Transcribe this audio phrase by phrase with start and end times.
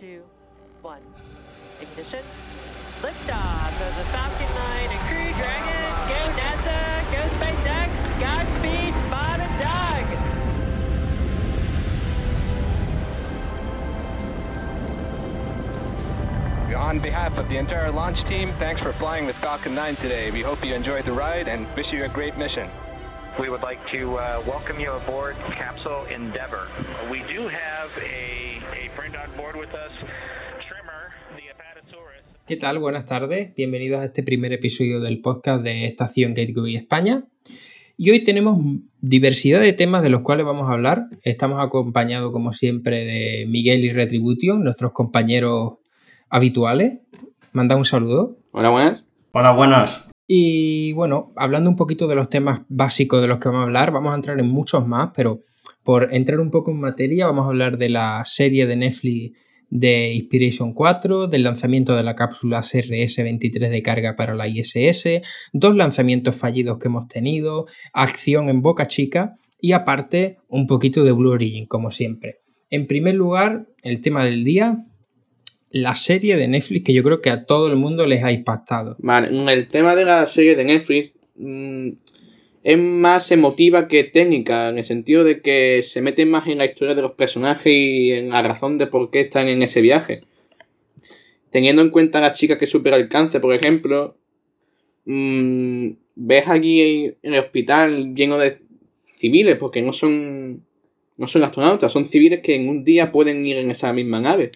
[0.00, 0.22] two,
[0.82, 1.02] one.
[1.80, 2.22] Ignition.
[3.02, 5.90] Liftoff of the Falcon 9 and Crew Dragon.
[6.08, 6.78] Go NASA.
[7.12, 7.90] Go SpaceX.
[8.20, 10.06] Godspeed, Bob and Doug.
[16.76, 20.30] On behalf of the entire launch team, thanks for flying with Falcon 9 today.
[20.30, 22.70] We hope you enjoyed the ride and wish you a great mission.
[23.38, 26.66] We would like to uh, welcome you aboard Capsule Endeavour.
[27.08, 29.92] We do have a, a friend on board with us,
[30.66, 32.24] Trimmer, the Apatosaurus.
[32.48, 32.80] ¿Qué tal?
[32.80, 33.54] Buenas tardes.
[33.54, 37.26] Bienvenidos a este primer episodio del podcast de Estación Gateway España.
[37.96, 38.58] Y hoy tenemos
[39.00, 41.04] diversidad de temas de los cuales vamos a hablar.
[41.22, 45.74] Estamos acompañados, como siempre, de Miguel y Retribution, nuestros compañeros
[46.28, 46.98] habituales.
[47.52, 48.36] Manda un saludo.
[48.50, 49.06] Hola, buenas.
[49.30, 50.07] Hola, buenas.
[50.30, 53.92] Y bueno, hablando un poquito de los temas básicos de los que vamos a hablar,
[53.92, 55.40] vamos a entrar en muchos más, pero
[55.82, 59.38] por entrar un poco en materia, vamos a hablar de la serie de Netflix
[59.70, 65.22] de Inspiration 4, del lanzamiento de la cápsula CRS-23 de carga para la ISS,
[65.54, 71.12] dos lanzamientos fallidos que hemos tenido, acción en Boca Chica y aparte un poquito de
[71.12, 72.40] Blue Origin, como siempre.
[72.68, 74.84] En primer lugar, el tema del día,
[75.70, 78.96] la serie de Netflix que yo creo que a todo el mundo les ha impactado.
[79.00, 81.90] Vale, el tema de la serie de Netflix mmm,
[82.62, 86.64] es más emotiva que técnica, en el sentido de que se mete más en la
[86.64, 90.22] historia de los personajes y en la razón de por qué están en ese viaje.
[91.50, 94.16] Teniendo en cuenta a la chica que supera el cáncer, por ejemplo,
[95.04, 98.56] mmm, ves allí en el hospital lleno de
[98.94, 100.64] civiles, porque no son,
[101.16, 104.52] no son astronautas, son civiles que en un día pueden ir en esa misma nave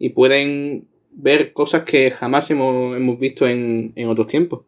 [0.00, 4.62] y pueden ver cosas que jamás hemos, hemos visto en, en, otros tiempos.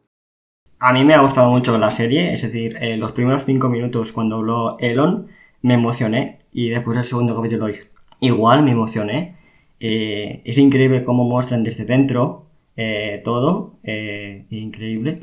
[0.79, 4.13] A mí me ha gustado mucho la serie, es decir, eh, los primeros cinco minutos
[4.13, 5.29] cuando habló Elon
[5.63, 7.69] me emocioné y después el segundo capítulo
[8.21, 9.37] igual me emocioné.
[9.81, 12.47] Eh, es increíble cómo muestran desde dentro
[12.77, 15.21] eh, todo, eh, increíble.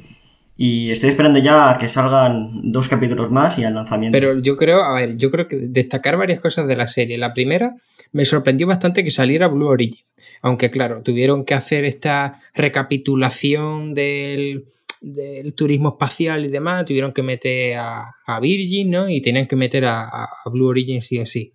[0.62, 4.14] Y estoy esperando ya a que salgan dos capítulos más y al lanzamiento.
[4.14, 7.18] Pero yo creo, a ver, yo creo que destacar varias cosas de la serie.
[7.18, 7.78] La primera,
[8.12, 10.04] me sorprendió bastante que saliera Blue Origin.
[10.42, 14.66] Aunque, claro, tuvieron que hacer esta recapitulación del,
[15.00, 16.84] del turismo espacial y demás.
[16.84, 19.10] Tuvieron que meter a, a Virgin, ¿no?
[19.10, 21.54] Y tenían que meter a, Blue Origin sí o sí.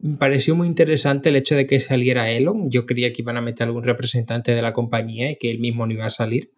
[0.00, 2.70] Me pareció muy interesante el hecho de que saliera Elon.
[2.70, 5.86] Yo creía que iban a meter algún representante de la compañía y que él mismo
[5.86, 6.50] no iba a salir.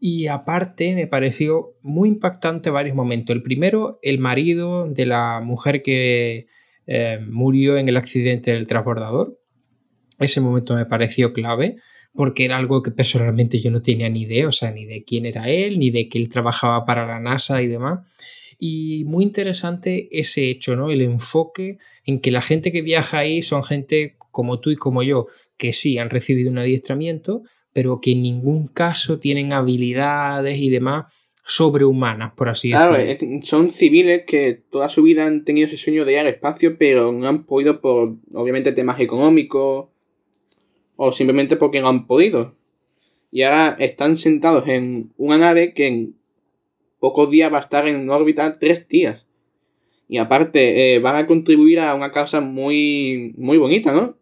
[0.00, 3.34] Y aparte me pareció muy impactante varios momentos.
[3.34, 6.46] El primero, el marido de la mujer que
[6.86, 9.38] eh, murió en el accidente del transbordador.
[10.18, 11.76] Ese momento me pareció clave
[12.14, 15.26] porque era algo que personalmente yo no tenía ni idea, o sea, ni de quién
[15.26, 18.00] era él, ni de que él trabajaba para la NASA y demás.
[18.58, 20.90] Y muy interesante ese hecho, ¿no?
[20.90, 25.02] El enfoque en que la gente que viaja ahí son gente como tú y como
[25.02, 27.42] yo, que sí han recibido un adiestramiento,
[27.74, 31.06] pero que en ningún caso tienen habilidades y demás
[31.44, 33.28] sobrehumanas, por así claro, decirlo.
[33.28, 36.78] Claro, son civiles que toda su vida han tenido ese sueño de ir al espacio,
[36.78, 39.88] pero no han podido por, obviamente, temas económicos
[40.96, 42.54] o simplemente porque no han podido.
[43.30, 46.14] Y ahora están sentados en una nave que en
[47.00, 49.26] pocos días va a estar en órbita tres días.
[50.08, 54.16] Y aparte, eh, van a contribuir a una causa muy, muy bonita, ¿no?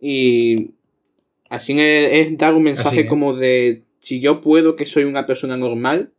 [0.00, 0.72] Y
[1.48, 5.56] Así es, es dar un mensaje como de si yo puedo que soy una persona
[5.56, 6.12] normal,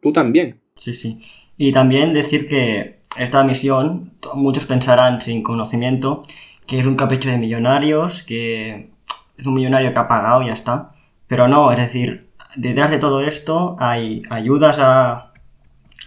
[0.00, 0.60] tú también.
[0.76, 1.20] Sí, sí.
[1.56, 6.22] Y también decir que esta misión, muchos pensarán sin conocimiento,
[6.66, 8.90] que es un capricho de millonarios, que
[9.36, 10.92] es un millonario que ha pagado y ya está.
[11.26, 15.32] Pero no, es decir, detrás de todo esto hay ayudas a,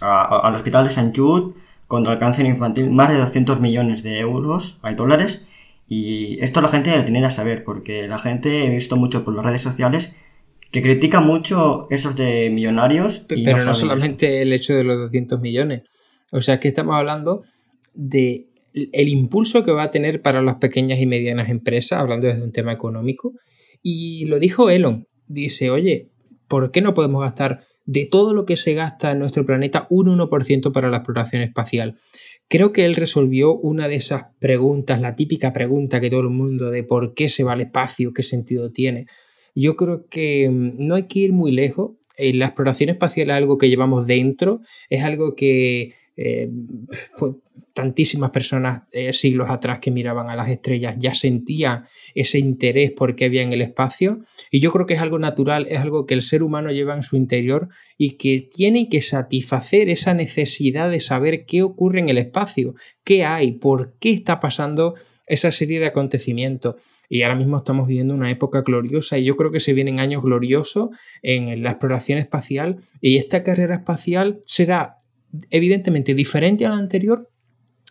[0.02, 1.12] a, al Hospital de St.
[1.16, 1.54] Jude
[1.88, 5.48] contra el cáncer infantil, más de 200 millones de euros, hay dólares,
[5.90, 9.36] y esto la gente lo tiene que saber, porque la gente he visto mucho por
[9.36, 10.14] las redes sociales
[10.72, 13.20] que critica mucho esos de millonarios.
[13.28, 14.42] Pero no, no solamente esto.
[14.44, 15.84] el hecho de los 200 millones.
[16.32, 17.44] O sea, que estamos hablando
[17.94, 22.44] de el impulso que va a tener para las pequeñas y medianas empresas, hablando desde
[22.44, 23.34] un tema económico.
[23.82, 25.08] Y lo dijo Elon.
[25.28, 26.10] Dice, oye,
[26.48, 30.08] ¿por qué no podemos gastar de todo lo que se gasta en nuestro planeta un
[30.08, 31.98] 1% para la exploración espacial?
[32.50, 36.72] Creo que él resolvió una de esas preguntas, la típica pregunta que todo el mundo
[36.72, 39.06] de por qué se va al espacio, qué sentido tiene.
[39.54, 41.92] Yo creo que no hay que ir muy lejos.
[42.18, 46.50] La exploración espacial es algo que llevamos dentro, es algo que eh,
[47.18, 47.36] pues,
[47.72, 53.16] tantísimas personas eh, siglos atrás que miraban a las estrellas ya sentían ese interés por
[53.16, 54.20] qué había en el espacio
[54.52, 57.04] y yo creo que es algo natural, es algo que el ser humano lleva en
[57.04, 62.18] su interior y que tiene que satisfacer esa necesidad de saber qué ocurre en el
[62.18, 62.76] espacio,
[63.06, 64.96] qué hay, por qué está pasando
[65.26, 66.76] esa serie de acontecimientos.
[67.08, 70.22] Y ahora mismo estamos viviendo una época gloriosa y yo creo que se vienen años
[70.22, 70.90] gloriosos
[71.22, 74.99] en la exploración espacial y esta carrera espacial será
[75.50, 77.30] evidentemente diferente a la anterior,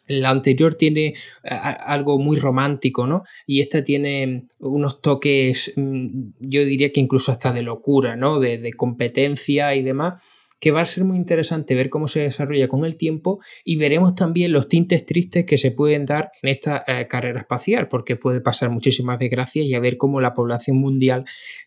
[0.09, 1.15] la anterior tiene eh,
[1.45, 3.25] algo muy romántico, ¿no?
[3.47, 8.41] Y esta tiene unos toques, mm, yo diría que incluso hasta de locura, ¿no?
[8.41, 10.23] De, competencia y demás,
[10.61, 14.15] que va a ser muy interesante ver cómo se desarrolla con el tiempo y veremos
[14.15, 18.41] también los tintes tristes que se pueden dar en esta eh, carrera espacial, porque puede
[18.41, 21.25] pasar muchísimas desgracias y a ver cómo la población mundial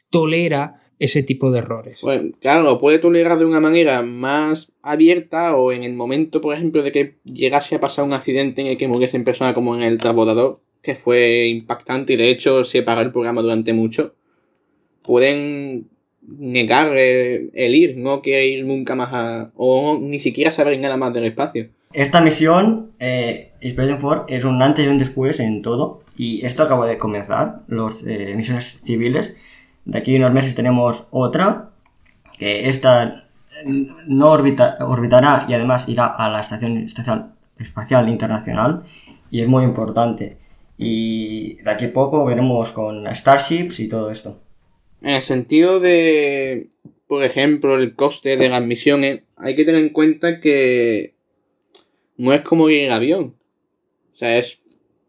[0.09, 1.99] tolera ese tipo de errores.
[2.01, 6.55] Pues claro, lo puede tolerar de una manera más abierta o en el momento, por
[6.55, 9.75] ejemplo, de que llegase a pasar un accidente en el que muriese en persona como
[9.75, 14.13] en el transbordador, que fue impactante y de hecho se paró el programa durante mucho,
[15.01, 15.87] pueden
[16.21, 21.11] negar el, ir, no quiere ir nunca más a, o ni siquiera saber nada más
[21.15, 21.69] del espacio.
[21.93, 26.61] Esta misión, eh, Expedition 4, es un antes y un después en todo, y esto
[26.61, 29.33] acaba de comenzar, las eh, misiones civiles,
[29.85, 31.71] de aquí unos meses tenemos otra,
[32.37, 33.25] que esta
[33.65, 36.87] no orbitará y además irá a la Estación
[37.57, 38.83] Espacial Internacional
[39.29, 40.37] y es muy importante.
[40.77, 44.39] Y de aquí a poco veremos con Starships y todo esto.
[45.01, 46.69] En el sentido de,
[47.07, 51.15] por ejemplo, el coste de las misiones, hay que tener en cuenta que
[52.17, 53.35] no es como ir en avión.
[54.11, 54.63] O sea, es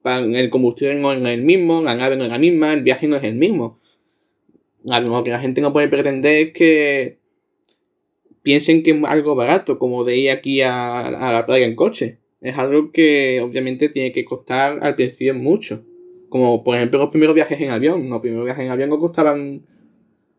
[0.05, 3.17] el combustible no es el mismo, la nave no es la misma, el viaje no
[3.17, 3.82] es el mismo
[4.85, 7.19] lo que la gente no puede pretender es que
[8.43, 12.19] piensen que es algo barato, como de ir aquí a, la playa en coche.
[12.41, 15.85] Es algo que obviamente tiene que costar al principio mucho.
[16.29, 18.11] Como por ejemplo los primeros viajes en avión.
[18.11, 19.63] Los primeros viajes en avión no costaban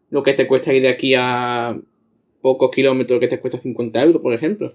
[0.09, 1.79] lo que te cuesta ir de aquí a
[2.41, 4.71] pocos kilómetros que te cuesta 50 euros, por ejemplo.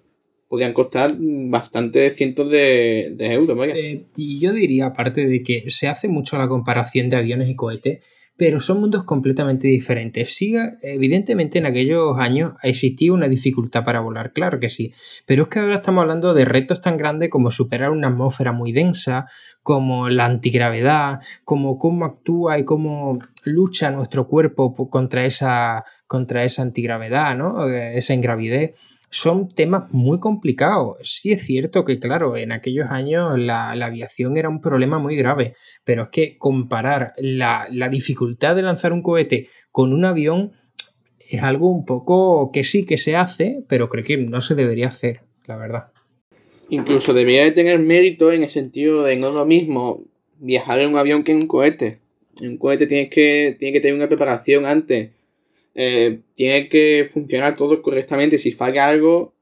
[0.48, 6.08] Podrían costar bastante cientos de, euros, eh, y yo diría, aparte de que se hace
[6.08, 8.02] mucho la comparación de aviones y cohetes,
[8.38, 10.36] pero son mundos completamente diferentes.
[10.36, 14.94] Siga, evidentemente en aquellos años existía una dificultad para volar, claro que sí,
[15.26, 18.70] pero es que ahora estamos hablando de retos tan grandes como superar una atmósfera muy
[18.70, 19.26] densa,
[19.64, 26.62] como la antigravedad, como cómo actúa y cómo lucha nuestro cuerpo contra esa, contra esa
[26.62, 27.66] antigravedad, ¿no?
[27.66, 28.76] esa ingravidez
[29.10, 30.98] son temas muy complicados.
[31.02, 35.54] Sí es cierto que, claro, en aquellos años la, aviación era un problema muy grave,
[35.84, 40.52] pero es que comparar la, dificultad de lanzar un cohete con un avión
[41.28, 44.88] es algo un poco que sí que se hace, pero creo que no se debería
[44.88, 45.88] hacer, la verdad.
[46.70, 50.04] Incluso debería de tener mérito en el sentido de no lo mismo
[50.38, 51.98] viajar en un avión que en un cohete.
[52.40, 55.10] En un cohete tienes que, tiene que tener una preparación antes
[55.80, 58.36] eh, tiene que funcionar todo correctamente.
[58.36, 59.32] Si falla algo,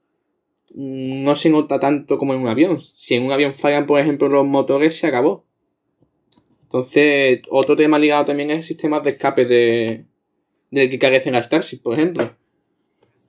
[0.75, 2.79] no se nota tanto como en un avión.
[2.79, 5.47] Si en un avión fallan, por ejemplo, los motores, se acabó.
[6.61, 10.05] Entonces, otro tema ligado también es el sistema de escape de,
[10.69, 12.35] del que carecen las Starship, por ejemplo.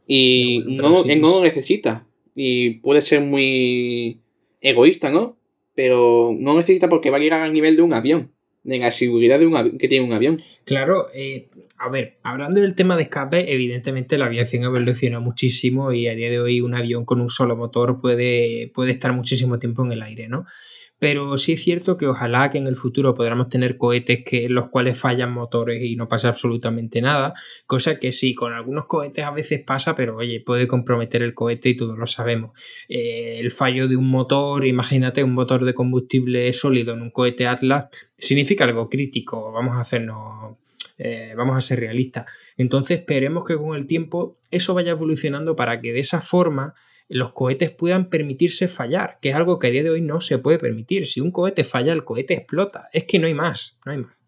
[0.07, 2.07] Y no, no lo necesita.
[2.35, 4.21] Y puede ser muy
[4.61, 5.39] egoísta, ¿no?
[5.75, 8.33] Pero no necesita porque va a llegar al nivel de un avión
[8.69, 10.43] de la seguridad de un que tiene un avión.
[10.65, 11.49] Claro, eh,
[11.79, 16.15] a ver, hablando del tema de escape, evidentemente la aviación ha evolucionado muchísimo y a
[16.15, 19.93] día de hoy un avión con un solo motor puede, puede estar muchísimo tiempo en
[19.93, 20.45] el aire, ¿no?
[20.99, 24.69] Pero sí es cierto que ojalá que en el futuro podamos tener cohetes que, los
[24.69, 27.35] cuales fallan motores y no pasa absolutamente nada.
[27.67, 31.69] Cosa que sí, con algunos cohetes a veces pasa, pero oye, puede comprometer el cohete
[31.69, 32.51] y todos lo sabemos.
[32.89, 37.47] Eh, el fallo de un motor, imagínate un motor de combustible sólido en un cohete
[37.47, 39.53] Atlas, significa algo crítico.
[39.53, 40.57] Vamos a hacernos
[40.99, 42.27] eh, vamos a ser realistas.
[42.57, 46.75] Entonces esperemos que con el tiempo eso vaya evolucionando para que de esa forma
[47.09, 50.39] los cohetes puedan permitirse fallar, que es algo que a día de hoy no se
[50.39, 51.07] puede permitir.
[51.07, 52.89] Si un cohete falla, el cohete explota.
[52.93, 54.19] Es que no hay más, no hay más.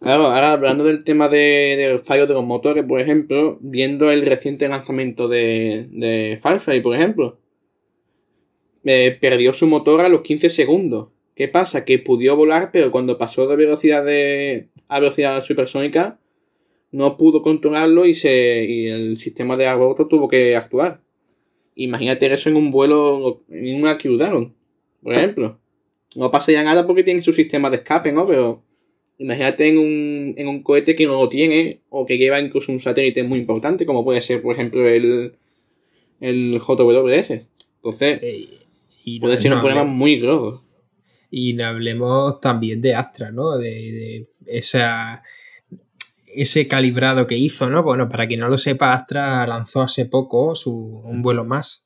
[0.00, 4.24] Claro, ahora hablando del tema de, del fallo de los motores, por ejemplo, viendo el
[4.24, 7.38] reciente lanzamiento de, de Firefly, por ejemplo,
[8.84, 11.08] eh, perdió su motor a los 15 segundos.
[11.40, 11.86] ¿Qué pasa?
[11.86, 16.20] Que pudo volar, pero cuando pasó de velocidad de, a velocidad supersónica,
[16.92, 21.00] no pudo controlarlo y, se, y el sistema de aborto tuvo que actuar.
[21.74, 24.54] Imagínate eso en un vuelo, en una Q-Down,
[25.02, 25.58] por ejemplo.
[26.14, 28.26] No pasa ya nada porque tiene su sistema de escape, ¿no?
[28.26, 28.62] Pero
[29.16, 32.80] imagínate en un, en un cohete que no lo tiene o que lleva incluso un
[32.80, 35.36] satélite muy importante, como puede ser, por ejemplo, el,
[36.20, 37.30] el JWS.
[37.76, 38.20] Entonces,
[39.22, 40.58] puede ser un problema muy grave.
[41.30, 43.56] Y hablemos también de Astra, ¿no?
[43.56, 45.22] De, esa
[46.32, 47.82] ese calibrado que hizo, ¿no?
[47.82, 51.84] Bueno, para quien no lo sepa, Astra lanzó hace poco su, un vuelo más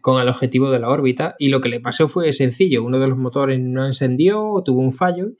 [0.00, 3.08] con el objetivo de la órbita y lo que le pasó fue sencillo, uno de
[3.08, 5.32] los motores no encendió, tuvo un fallo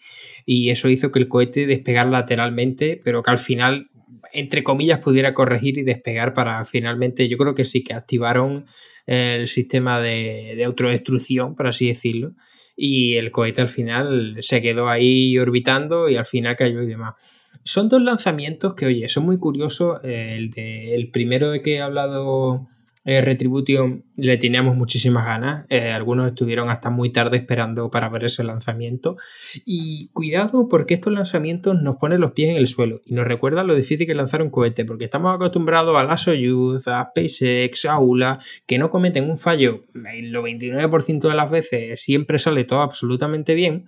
[0.46, 3.90] y eso hizo que el cohete despegara lateralmente, pero que al final
[4.32, 8.66] entre comillas, pudiera corregir y despegar para finalmente, yo creo que sí que activaron
[9.06, 12.32] el sistema de, de autodestrucción, por así decirlo,
[12.76, 17.14] y el cohete al final se quedó ahí orbitando y al final cayó y demás.
[17.62, 20.00] Son dos lanzamientos que, oye, son muy curiosos.
[20.02, 22.68] El, de, el primero de que he hablado
[23.04, 25.66] eh, Retribution le teníamos muchísimas ganas.
[25.68, 29.16] Eh, algunos estuvieron hasta muy tarde esperando para ver ese lanzamiento.
[29.64, 33.66] Y cuidado porque estos lanzamientos nos ponen los pies en el suelo y nos recuerdan
[33.66, 37.84] lo difícil que es lanzar un cohete, porque estamos acostumbrados a la Soyuz, a SpaceX,
[37.84, 39.84] a ULA, que no cometen un fallo.
[39.94, 43.86] El 99% de las veces siempre sale todo absolutamente bien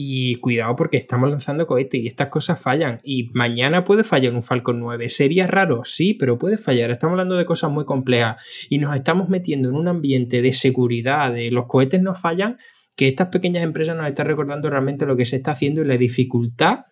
[0.00, 3.00] y cuidado porque estamos lanzando cohetes y estas cosas fallan.
[3.02, 5.08] Y mañana puede fallar un Falcon 9.
[5.08, 5.82] ¿Sería raro?
[5.82, 6.92] Sí, pero puede fallar.
[6.92, 8.40] Estamos hablando de cosas muy complejas.
[8.68, 12.58] Y nos estamos metiendo en un ambiente de seguridad, de los cohetes no fallan,
[12.94, 15.96] que estas pequeñas empresas nos están recordando realmente lo que se está haciendo y la
[15.96, 16.84] dificultad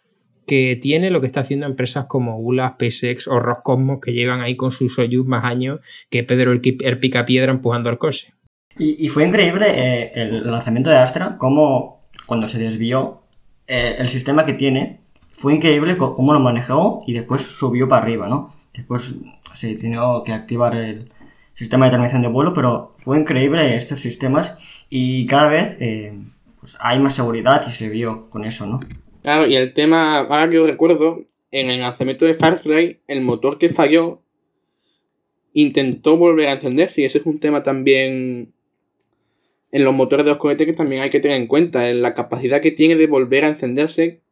[0.45, 4.57] que tiene lo que está haciendo empresas como ULA, SpaceX o Roscosmos que llevan ahí
[4.57, 5.79] con sus Soyuz más años
[6.11, 8.33] que Pedro el, Pica Piedra empujando al coche.
[8.79, 11.96] Y, fue increíble eh, el lanzamiento de Astra, cómo
[12.26, 13.23] cuando se desvió,
[13.66, 15.00] eh, el sistema que tiene
[15.33, 18.54] fue increíble cómo lo manejó y después subió para arriba, ¿no?
[18.73, 19.14] Después
[19.54, 21.11] se tuvo que activar el
[21.54, 24.56] sistema de determinación de vuelo, pero fue increíble estos sistemas
[24.90, 26.14] y cada vez eh,
[26.61, 28.80] pues hay más seguridad y se vio con eso, ¿no?
[29.23, 33.59] Claro, y el tema, ahora que yo recuerdo, en el lanzamiento de Firefly, el motor
[33.59, 34.23] que falló
[35.52, 38.52] intentó volver a encenderse y ese es un tema también
[39.76, 42.14] en los motores de los cohetes que también hay que tener en cuenta, en la
[42.14, 44.23] capacidad que tiene de volver a encenderse,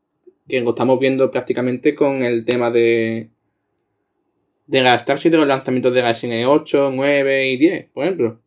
[0.48, 3.28] que lo estamos viendo prácticamente con el tema de,
[4.66, 8.40] de la Starship de los lanzamientos de la SN8, 9 y 10, por ejemplo.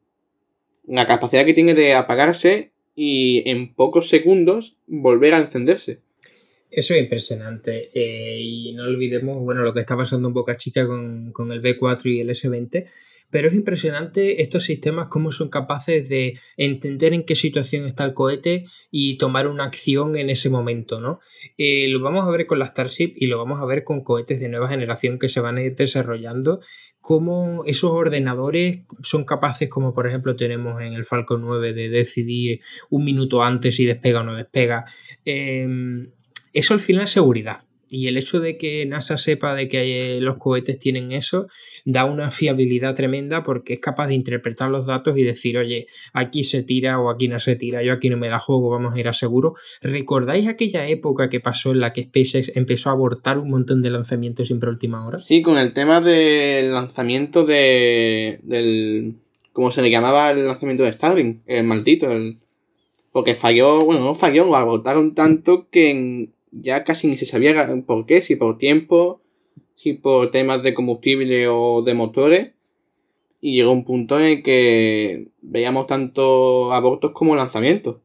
[0.88, 6.02] La capacidad que tiene de apagarse y en pocos segundos volver a encenderse.
[6.72, 7.92] Eso es impresionante.
[7.94, 11.62] Eh, y no olvidemos, bueno, lo que está pasando en Boca Chica con, con el
[11.62, 12.88] B4 y el S20,
[13.30, 18.14] pero es impresionante estos sistemas cómo son capaces de entender en qué situación está el
[18.14, 21.20] cohete y tomar una acción en ese momento, ¿no?
[21.58, 24.40] Eh, lo vamos a ver con la Starship y lo vamos a ver con cohetes
[24.40, 26.62] de nueva generación que se van a ir desarrollando,
[27.02, 32.62] cómo esos ordenadores son capaces, como por ejemplo tenemos en el Falcon 9, de decidir
[32.90, 34.86] un minuto antes si despega o no despega.
[35.26, 36.12] Em,
[36.54, 37.67] eso al final es seguridad.
[37.90, 41.48] Y el hecho de que NASA sepa de que los cohetes tienen eso
[41.90, 46.44] da una fiabilidad tremenda porque es capaz de interpretar los datos y decir, oye, aquí
[46.44, 49.00] se tira o aquí no se tira, yo aquí no me la juego, vamos a
[49.00, 49.56] ir a seguro.
[49.82, 53.90] ¿Recordáis aquella época que pasó en la que SpaceX empezó a abortar un montón de
[53.90, 55.18] lanzamientos siempre a última hora?
[55.18, 59.16] Sí, con el tema del lanzamiento de, del...
[59.54, 61.38] ¿Cómo se le llamaba el lanzamiento de Starlink?
[61.46, 62.38] El maldito, el...
[63.14, 68.22] Porque falló, bueno, no falló, abortaron tanto que ya casi ni se sabía por qué,
[68.22, 69.22] si por tiempo
[69.78, 72.52] sí por temas de combustible o de motores.
[73.40, 77.98] Y llegó un punto en el que veíamos tanto abortos como lanzamientos.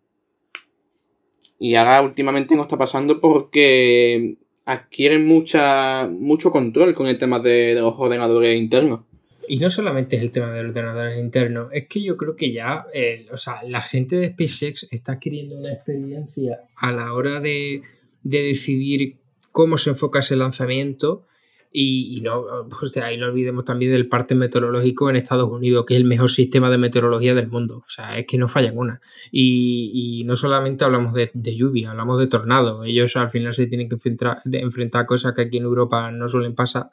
[1.58, 7.74] Y ahora últimamente no está pasando porque adquieren mucha, mucho control con el tema de,
[7.74, 9.00] los ordenadores internos.
[9.48, 12.52] Y no solamente es el tema de los ordenadores internos, es que yo creo que
[12.52, 17.40] ya, eh, o sea, la gente de SpaceX está adquiriendo una experiencia a la hora
[17.40, 17.82] de,
[18.22, 19.18] de decidir
[19.52, 21.26] cómo se enfoca ese lanzamiento
[21.74, 25.94] y, no, o sea, y no olvidemos también del parte meteorológico en Estados Unidos, que
[25.94, 27.78] es el mejor sistema de meteorología del mundo.
[27.78, 29.00] O sea, es que no falla una.
[29.30, 32.86] Y, no solamente hablamos de, lluvia, hablamos de tornados.
[32.86, 36.28] Ellos al final se tienen que enfrentar, de enfrentar cosas que aquí en Europa no
[36.28, 36.90] suelen pasar.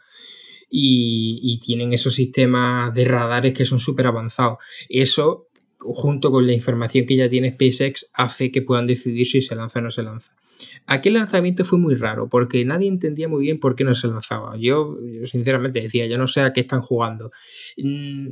[0.72, 4.60] Y, y tienen esos sistemas de radares que son súper avanzados.
[4.88, 5.49] Eso
[5.80, 9.80] junto con la información que ya tiene SpaceX, hace que puedan decidir si se lanza
[9.80, 10.36] o no se lanza.
[10.86, 14.58] Aquel lanzamiento fue muy raro porque nadie entendía muy bien por qué no se lanzaba.
[14.58, 17.32] Yo, sinceramente decía, yo no sé a qué están jugando.
[17.78, 18.30] Mm,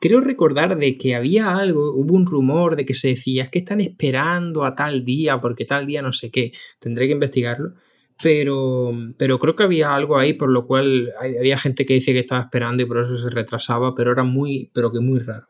[0.00, 3.58] creo recordar de que había algo, hubo un rumor de que se decía es que
[3.58, 6.52] están esperando a tal día porque tal día no sé qué.
[6.78, 7.74] Tendré que investigarlo.
[8.22, 12.18] Pero, pero creo que había algo ahí por lo cual había gente que dice que
[12.18, 15.46] estaba esperando y por eso se retrasaba, pero era muy, pero que muy raro.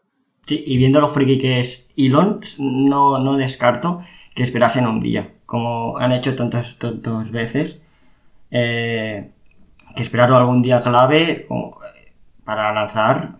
[0.46, 4.02] Sí, y viendo lo friki que es Elon, no, no descarto
[4.34, 7.78] que esperasen un día, como han hecho tantas, tantas veces,
[8.50, 9.30] eh,
[9.94, 11.46] que esperaron algún día clave
[12.44, 13.36] para lanzar.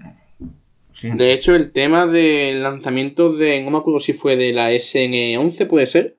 [1.03, 5.67] De hecho, el tema del lanzamiento de, no me acuerdo si fue de la SN11,
[5.67, 6.17] puede ser,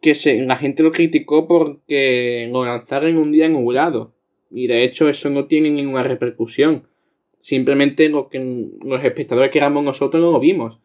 [0.00, 4.14] que se, la gente lo criticó porque lo lanzaron un día en lado
[4.50, 6.88] Y de hecho eso no tiene ninguna repercusión
[7.40, 10.78] Simplemente lo que los espectadores que éramos nosotros no lo vimos.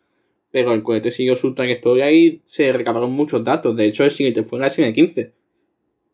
[0.51, 3.75] Pero el cohete siguió su trayectoria y se recabaron muchos datos.
[3.75, 5.31] De hecho, el siguiente fue en la SN15.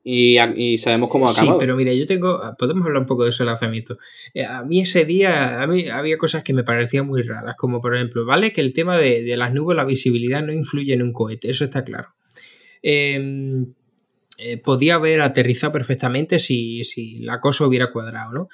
[0.02, 1.52] Y, y, sabemos cómo acabó.
[1.52, 2.40] Sí, pero mira, yo tengo.
[2.58, 3.98] Podemos hablar un poco de ese lanzamiento.
[4.34, 7.82] Eh, a mí ese día a mí había cosas que me parecían muy raras, como
[7.82, 11.02] por ejemplo, vale que el tema de, de las nubes, la visibilidad no influye en
[11.02, 12.16] un cohete, eso está claro.
[12.82, 13.66] Eh,
[14.42, 18.50] eh, podía haber aterrizado perfectamente si, si, la cosa hubiera cuadrado, ¿no?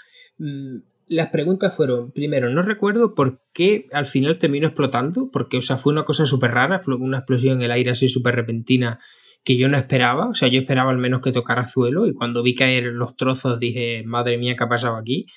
[1.07, 5.77] Las preguntas fueron, primero, no recuerdo por qué al final terminó explotando, porque, o sea,
[5.77, 8.99] fue una cosa súper rara, una explosión en el aire así súper repentina
[9.43, 12.41] que yo no esperaba, o sea, yo esperaba al menos que tocara suelo y cuando
[12.41, 15.27] vi caer los trozos dije, madre mía, ¿qué ha pasado aquí?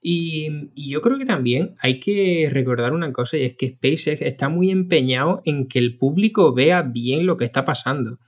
[0.00, 4.22] Y, y, yo creo que también hay que recordar una cosa y es que SpaceX
[4.22, 8.20] está muy empeñado en que el público vea bien lo que está pasando.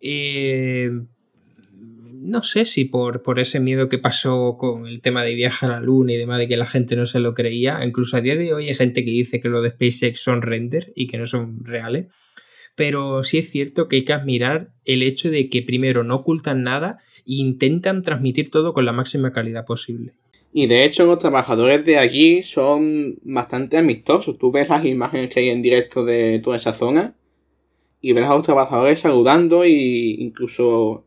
[0.00, 0.90] Eh,
[2.24, 5.74] no sé si por, por, ese miedo que pasó con el tema de viajar a
[5.74, 7.84] la luna y demás, de que la gente no se lo creía.
[7.84, 10.92] Incluso a día de hoy hay gente que dice que lo de SpaceX son render
[10.96, 12.06] y que no son reales.
[12.74, 16.62] Pero sí es cierto que hay que admirar el hecho de que primero no ocultan
[16.62, 20.14] nada e intentan transmitir todo con la máxima calidad posible.
[20.52, 24.38] Y de hecho los trabajadores de allí son bastante amistosos.
[24.38, 27.16] Tú ves las imágenes que hay en directo de toda esa zona
[28.00, 31.03] y ver a los trabajadores saludando e incluso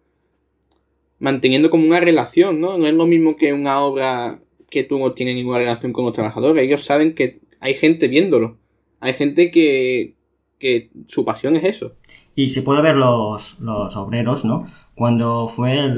[1.20, 2.78] manteniendo como una relación, ¿no?
[2.78, 6.14] No es lo mismo que una obra que tú no tienes ninguna relación con los
[6.14, 6.64] trabajadores.
[6.64, 8.58] Ellos saben que hay gente viéndolo.
[9.00, 10.16] Hay gente que,
[10.60, 11.94] que su pasión es eso.
[12.36, 14.68] Y se puede ver los, los obreros, ¿no?
[14.96, 15.92] Cuando fue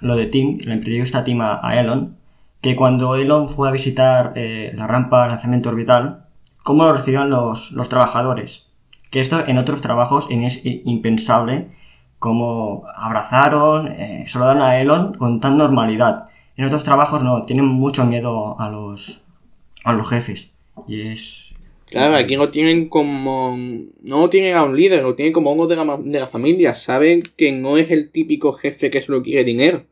[0.00, 2.16] lo de Tim, la entrevista Tim a, a, Elon,
[2.60, 6.26] que cuando Elon fue a visitar eh, la rampa de lanzamiento orbital,
[6.62, 8.66] ¿cómo lo recibían los, los trabajadores?
[9.10, 11.68] Que esto en otros trabajos es impensable,
[12.20, 16.28] como abrazaron, eh, saludaron a Elon con tan normalidad.
[16.54, 19.22] En otros trabajos no, tienen mucho miedo a los,
[19.84, 20.50] a los jefes.
[20.86, 21.54] Y es...
[21.86, 23.56] Claro, aquí no tienen como...
[24.02, 26.74] No tienen a un líder, lo tienen como uno de la, de la familia.
[26.74, 29.86] Saben que no es el típico jefe que solo quiere dinero.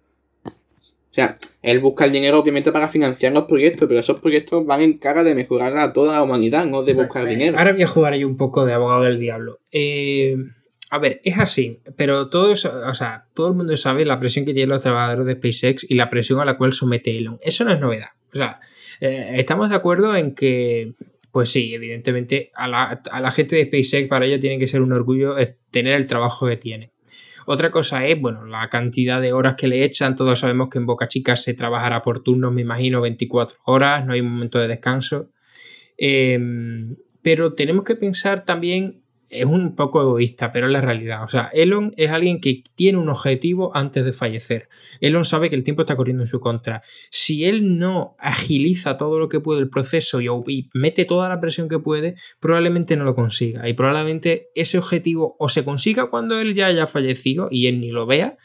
[0.45, 4.83] O sea, él busca el dinero obviamente para financiar los proyectos, pero esos proyectos van
[4.83, 7.59] en cara de mejorar a toda la humanidad, no de buscar dinero.
[7.59, 9.59] Ahora voy a jugar ahí un poco de abogado del diablo.
[9.73, 10.37] Eh,
[10.91, 14.55] a ver, es así, pero todos, o sea, todo el mundo sabe la presión que
[14.55, 17.39] tienen los trabajadores de SpaceX y la presión a la cual somete Elon.
[17.43, 18.09] Eso no es novedad.
[18.33, 18.61] O sea,
[19.01, 20.95] eh, estamos de acuerdo en que,
[21.31, 24.81] pues sí, evidentemente a la, a la gente de SpaceX para ella tiene que ser
[24.81, 25.37] un orgullo
[25.71, 26.93] tener el trabajo que tiene.
[27.45, 30.17] Otra cosa es, bueno, la cantidad de horas que le echan.
[30.17, 34.13] Todos sabemos que en Boca Chica se trabajará por turnos, me imagino, 24 horas, no
[34.15, 35.31] hay un momento de descanso.
[35.97, 36.39] Eh,
[37.23, 41.23] pero tenemos que pensar también es un poco egoísta, pero es la realidad.
[41.25, 44.69] O sea, Elon es alguien que tiene un objetivo antes de fallecer.
[45.01, 46.83] Elon sabe que el tiempo está corriendo en su contra.
[47.11, 51.69] Si él no agiliza todo lo que puede el proceso y, mete toda la presión
[51.69, 53.69] que puede, probablemente no lo consiga.
[53.69, 57.91] Y probablemente ese objetivo o se consiga cuando él ya haya fallecido y él ni
[57.91, 58.37] lo vea,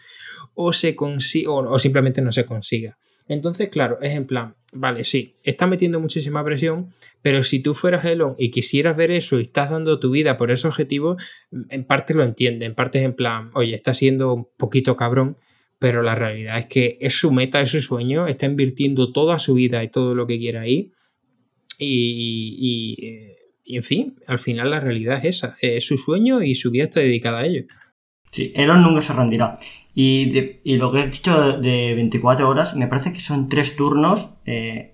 [0.54, 2.98] o, se o simplemente no se consiga.
[3.28, 8.04] Entonces, claro, es en plan, vale, sí, está metiendo muchísima presión, pero si tú fueras
[8.06, 11.18] Elon y quisieras ver eso y estás dando tu vida por ese objetivo,
[11.70, 15.38] en parte lo entiende, en parte es en plan, oye, está siendo un poquito cabrón,
[15.80, 19.54] pero la realidad es que es su meta, es su sueño, está invirtiendo toda su
[19.54, 20.92] vida y todo lo que quiera ahí.
[21.78, 26.72] Y, y, en fin, al final la realidad es esa, es su sueño y su
[26.72, 27.66] vida está dedicada a ello.
[28.32, 29.58] Sí, Elon nunca se rendirá.
[29.96, 34.30] Y, y lo que he dicho de 24 horas, me parece que son tres turnos
[34.46, 34.94] eh,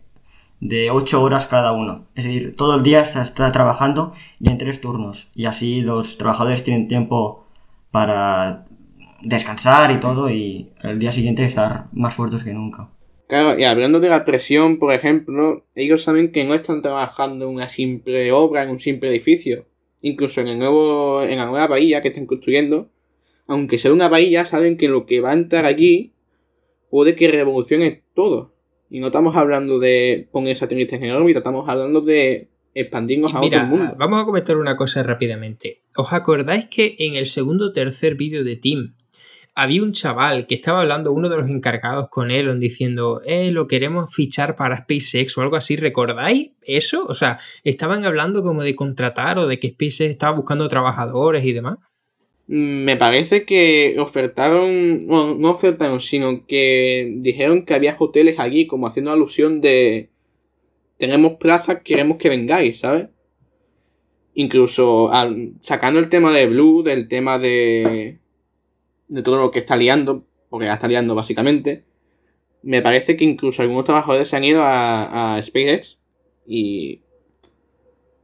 [0.60, 2.08] de 8 horas cada uno.
[2.16, 5.30] Es decir, todo el día está, está, trabajando y en tres turnos.
[5.34, 7.46] Y así los trabajadores tienen tiempo
[7.92, 8.66] para
[9.22, 12.90] descansar y todo y el día siguiente estar más fuertes que nunca.
[13.28, 17.56] Claro, y hablando de la presión, por ejemplo, ellos saben que no están trabajando en
[17.56, 19.66] una simple obra, en un simple edificio.
[20.02, 22.90] Incluso en el nuevo, en la nueva bahía que están construyendo,
[23.50, 26.14] aunque sea una bahía, saben que lo que va a entrar allí
[26.90, 28.54] puede que revolucione todo.
[28.92, 33.64] Y no estamos hablando de poner satélites en órbita, estamos hablando de expandirnos a otro
[33.66, 33.96] mundo.
[33.98, 35.82] Vamos a comentar una cosa rápidamente.
[35.96, 38.96] ¿Os acordáis que en el segundo o tercer vídeo de Team
[39.56, 43.68] había un chaval que estaba hablando, uno de los encargados con Elon, diciendo, eh, lo
[43.68, 45.76] queremos fichar para SpaceX o algo así?
[45.76, 47.06] ¿Recordáis eso?
[47.08, 51.54] O sea, estaban hablando como de contratar o de que SpaceX estaba buscando trabajadores y
[51.54, 51.80] demás.
[52.52, 58.88] Me parece que ofertaron, no, no ofertaron, sino que dijeron que había hoteles allí, como
[58.88, 60.10] haciendo alusión de
[60.98, 63.10] tenemos plazas, queremos que vengáis, ¿sabes?
[64.34, 65.12] Incluso
[65.60, 68.18] sacando el tema de Blue, del tema de,
[69.08, 71.86] de todo lo que está liando, porque ya está liando básicamente,
[72.64, 76.00] me parece que incluso algunos trabajadores se han ido a, a SpaceX
[76.48, 77.04] Y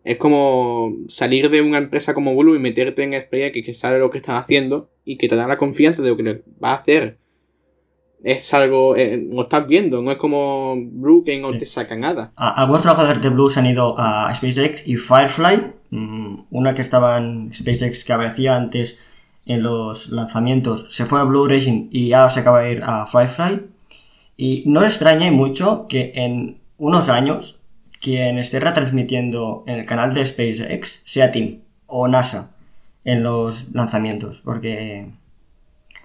[0.05, 4.11] es como salir de una empresa como Blue y meterte en SpaceX que sabe lo
[4.11, 7.17] que están haciendo y que te da la confianza de lo que va a hacer.
[8.23, 12.31] Es algo, eh, lo estás viendo, no es como Blue que no te saca nada.
[12.35, 17.17] Algunos trabajadores de Blue se han ido a SpaceX y Firefly, mm, una que estaba
[17.17, 18.99] en SpaceX que aparecía antes
[19.47, 23.07] en los lanzamientos, se fue a Blue Origin y ahora se acaba de ir a
[23.07, 23.59] Firefly.
[24.37, 27.64] Y no extrañe mucho que en unos años
[28.05, 32.55] quien esté retransmitiendo en el canal de SpaceX sea Team o NASA
[33.03, 35.07] en los lanzamientos, porque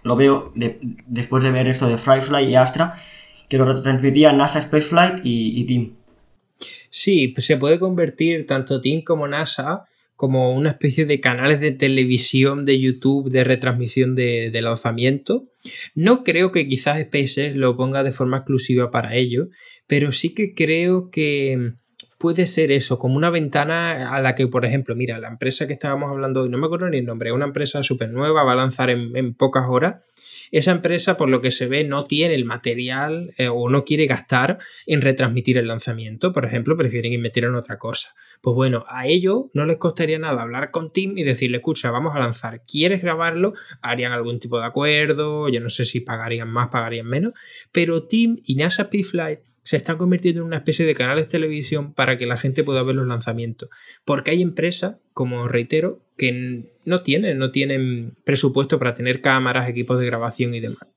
[0.02, 2.94] lo veo después de ver esto de Firefly y Astra,
[3.50, 5.92] que lo retransmitía NASA Spaceflight y, y Team.
[6.88, 9.84] Sí, pues se puede convertir tanto Team como NASA
[10.16, 15.48] como una especie de canales de televisión de YouTube de retransmisión de, lanzamiento.
[15.94, 19.48] No creo que quizás SpaceX lo ponga de forma exclusiva para ello,
[19.86, 21.72] pero sí que creo que
[22.20, 25.72] puede ser eso, como una ventana a la que, por ejemplo, mira, la empresa que
[25.72, 28.56] estábamos hablando hoy, no me acuerdo ni el nombre, una empresa súper nueva, va a
[28.56, 29.96] lanzar en pocas horas
[30.50, 34.06] esa empresa, por lo que se ve, no tiene el material eh, o no quiere
[34.06, 36.32] gastar en retransmitir el lanzamiento.
[36.32, 38.14] Por ejemplo, prefieren invertir en otra cosa.
[38.40, 42.16] Pues bueno, a ellos no les costaría nada hablar con Tim y decirle, escucha, vamos
[42.16, 43.52] a lanzar, ¿quieres grabarlo?
[43.80, 47.34] Harían algún tipo de acuerdo, yo no sé si pagarían más, pagarían menos,
[47.70, 51.94] pero Tim y NASA P-Flight se están convirtiendo en una especie de canales de televisión
[51.94, 53.68] para que la gente pueda ver los lanzamientos.
[54.04, 60.00] Porque hay empresas, como reitero, que no tienen, no tienen presupuesto para tener cámaras, equipos
[60.00, 60.88] de grabación y demás.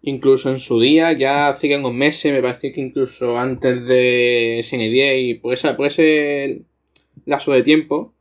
[0.00, 5.28] Incluso en su día, ya hace unos meses, me parece que incluso antes de SN10
[5.28, 6.62] y por, esa, por ese
[7.26, 8.14] lazo de tiempo,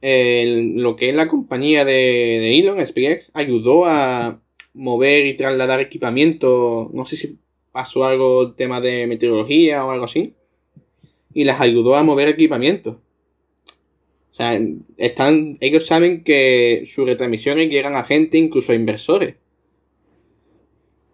[0.00, 4.40] lo que es la compañía de, de Elon, SpaceX, ayudó a
[4.72, 7.40] mover y trasladar equipamiento, no sé si
[7.78, 10.34] pasó algo, tema de meteorología o algo así,
[11.32, 13.00] y las ayudó a mover equipamiento.
[14.32, 14.60] O sea,
[14.96, 19.36] están, ellos saben que sus retransmisiones llegan a gente, incluso a inversores.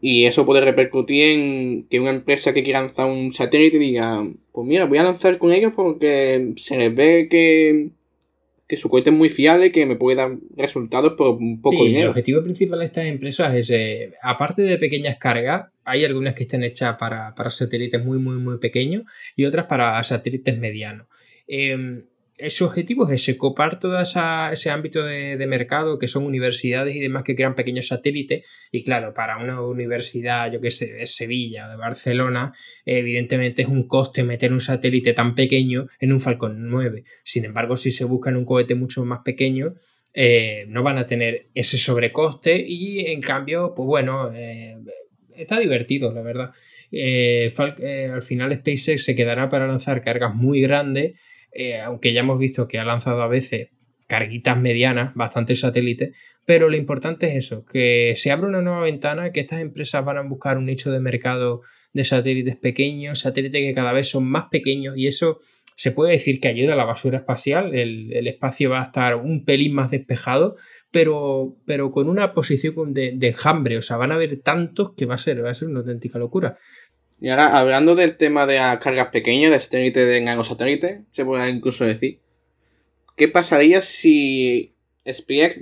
[0.00, 4.66] Y eso puede repercutir en que una empresa que quiera lanzar un satélite diga, pues
[4.66, 7.90] mira, voy a lanzar con ellos porque se les ve que
[8.66, 11.85] que su cohete es muy fiable y que me puede dar resultados por un poco
[11.85, 12.05] dinero.
[12.05, 16.44] El objetivo principal de estas empresas es, eh, aparte de pequeñas cargas, hay algunas que
[16.44, 19.05] estén hechas para, para satélites muy, muy, muy pequeños
[19.37, 21.07] y otras para satélites medianos.
[21.46, 22.05] Eh,
[22.49, 27.23] su objetivo es ese, copar todo ese ámbito de, mercado que son universidades y demás
[27.23, 28.44] que crean pequeños satélites.
[28.73, 32.53] Y claro, para una universidad, yo que sé, de Sevilla o de Barcelona,
[32.85, 37.05] evidentemente es un coste meter un satélite tan pequeño en un Falcon 9.
[37.23, 39.75] Sin embargo, si se busca en un cohete mucho más pequeño,
[40.12, 44.77] eh, no van a tener ese sobrecoste y en cambio, pues bueno, eh,
[45.37, 46.51] está divertido, la verdad.
[46.90, 47.53] Eh,
[48.12, 51.14] al final SpaceX se quedará para lanzar cargas muy grandes
[51.55, 53.69] eh, aunque ya hemos visto que ha lanzado a veces
[54.07, 59.33] carguitas medianas, bastantes satélites, pero lo importante es eso, que se abre una nueva ventana,
[59.33, 61.62] que estas empresas van a buscar un nicho de mercado
[61.95, 65.40] de satélites pequeños, satélites que cada vez son más pequeños y eso
[65.77, 69.45] se puede decir que ayuda a la basura espacial, el, espacio va a estar un
[69.45, 70.57] pelín más despejado,
[70.90, 75.07] pero, pero con una posición de, de enjambre, o sea, van a haber tantos que
[75.07, 76.59] va a ser, va a ser una auténtica locura.
[77.20, 81.48] Y ahora, hablando del tema de las cargas pequeñas, de satélite de nanosatélite, se puede
[81.48, 82.20] incluso decir,
[83.16, 84.74] ¿qué pasaría si
[85.09, 85.61] SpaceX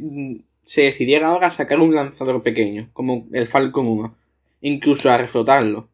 [0.64, 4.16] se decidiera ahora a sacar un lanzador pequeño, como el Falcon 1,
[4.62, 5.88] incluso a reflotarlo?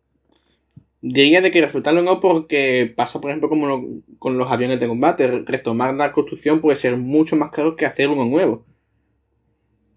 [1.00, 5.26] Diría de que reflotarlo no porque pasa, por ejemplo, como con los aviones de combate,
[5.44, 8.64] retomar la construcción puede ser mucho más caro que hacer uno nuevo.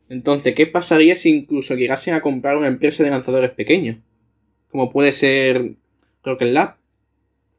[0.10, 3.98] Entonces, ¿qué pasaría si incluso llegasen a comprar una empresa de lanzadores pequeños?
[4.72, 5.76] Como puede ser
[6.24, 6.76] Rocket Lab.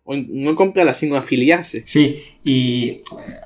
[0.05, 1.85] O no comprarla, sino afiliarse.
[1.87, 3.03] Sí, y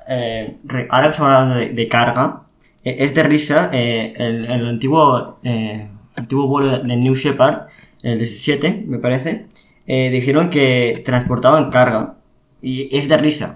[0.07, 0.57] eh,
[0.89, 2.47] ahora que estamos hablando de, carga,
[2.83, 7.67] e, es de risa eh, el, antiguo, eh, antiguo vuelo de New Shepard,
[8.01, 9.45] el 17, me parece,
[9.85, 12.15] dijeron que transportaban carga.
[12.59, 13.55] Y es de risa.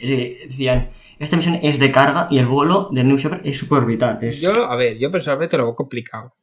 [0.00, 4.18] decían, esta misión es de carga y el vuelo de New Shepard es súper vital.
[4.32, 6.34] Yo, a ver, yo personalmente lo veo complicado.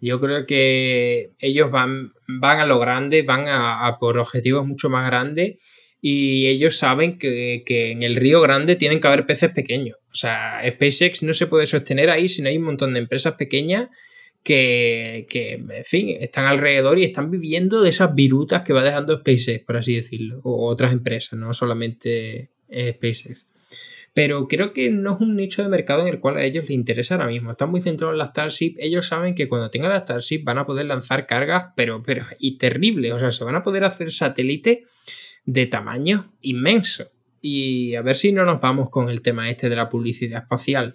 [0.00, 5.06] Yo creo que ellos van, van a lo grande, van a, por objetivos mucho más
[5.06, 5.56] grandes
[6.00, 9.96] y ellos saben que, en el río grande tienen que haber peces pequeños.
[10.10, 13.34] O sea, SpaceX no se puede sostener ahí si no hay un montón de empresas
[13.34, 13.88] pequeñas
[14.42, 19.64] que, en fin, están alrededor y están viviendo de esas virutas que va dejando SpaceX,
[19.64, 23.46] por así decirlo, o otras empresas, no solamente eh, SpaceX
[24.16, 26.70] pero creo que no es un nicho de mercado en el cual a ellos les
[26.70, 27.50] interesa ahora mismo.
[27.50, 28.76] Están muy centrados en la Starship.
[28.78, 32.56] Ellos saben que cuando tengan la Starship van a poder lanzar cargas, pero, pero, y
[32.56, 33.12] terrible.
[33.12, 34.78] O sea, se van a poder hacer satélites
[35.44, 37.10] de tamaño inmenso.
[37.42, 40.94] Y a ver si no nos vamos con el tema este de la publicidad espacial,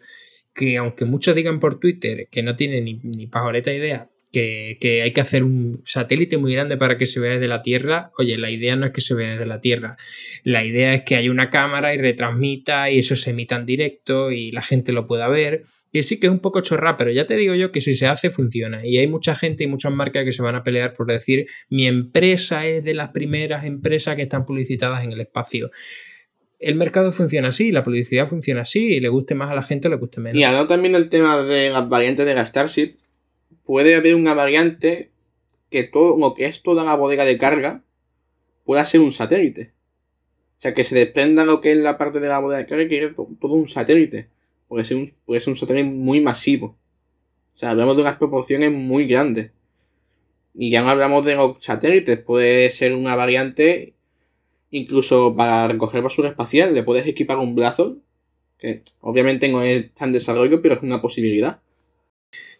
[0.55, 5.13] que aunque muchos digan por Twitter que no tienen ni, ni pajoreta idea, que, hay
[5.13, 8.49] que hacer un satélite muy grande para que se vea desde la Tierra, oye, la
[8.49, 9.97] idea no es que se vea desde la Tierra,
[10.43, 14.31] la idea es que haya una cámara y retransmita y eso se emita en directo
[14.31, 15.63] y la gente lo pueda ver.
[15.93, 18.07] Que sí que es un poco chorra, pero ya te digo yo que si se
[18.07, 18.85] hace funciona.
[18.85, 21.85] Y hay mucha gente y muchas marcas que se van a pelear por decir mi
[21.85, 25.69] empresa es de las primeras empresas que están publicitadas en el espacio
[26.61, 29.89] el mercado funciona así, la publicidad funciona así, y le guste más a la gente
[29.89, 30.39] le guste menos.
[30.39, 32.93] Y hablando también del tema de las variantes de la Starship,
[33.65, 35.11] puede haber una variante
[35.69, 37.83] que todo lo que es toda la bodega de carga
[38.65, 39.73] pueda ser un satélite.
[40.57, 42.87] O sea, que se desprenda lo que es la parte de la bodega de carga
[42.87, 44.29] que todo un satélite.
[44.67, 46.77] Puede ser un, un satélite muy masivo.
[47.53, 49.51] O sea, hablamos de unas proporciones muy grandes.
[50.53, 53.93] Y ya no hablamos de los satélites, puede ser una variante
[54.71, 57.97] Incluso para recoger basura espacial le puedes equipar un brazo,
[58.57, 61.59] que obviamente no es tan desarrollo, pero es una posibilidad.